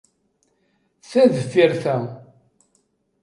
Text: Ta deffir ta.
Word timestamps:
Ta 1.09 1.21
deffir 1.33 1.71
ta. 1.81 1.97